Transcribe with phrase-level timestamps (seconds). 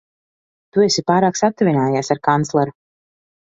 [0.77, 2.77] Tu esi pārāk satuvinājies ar kancleru.